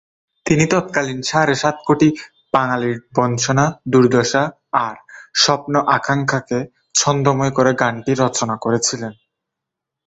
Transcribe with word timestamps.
তিনি 0.45 0.65
তৎকালীন 0.65 1.19
সাড়ে 1.21 1.55
সাত 1.55 1.77
কোটি 1.85 2.07
বাঙালির 2.53 2.97
বঞ্চনা-দুর্দশা 3.15 4.43
আর 4.81 4.95
স্বপ্ন-আকাঙ্ক্ষাকে 5.35 6.59
ছন্দময় 6.95 7.53
করে 7.57 7.71
গানটি 7.73 8.11
রচনা 8.15 8.55
করেছিলেন। 8.57 9.13